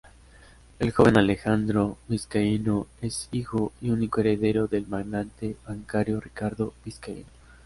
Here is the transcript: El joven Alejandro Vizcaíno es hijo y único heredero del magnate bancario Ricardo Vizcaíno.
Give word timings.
El 0.79 0.91
joven 0.91 1.15
Alejandro 1.17 1.95
Vizcaíno 2.07 2.87
es 3.03 3.29
hijo 3.31 3.71
y 3.81 3.91
único 3.91 4.19
heredero 4.21 4.65
del 4.65 4.87
magnate 4.87 5.57
bancario 5.67 6.19
Ricardo 6.19 6.73
Vizcaíno. 6.83 7.29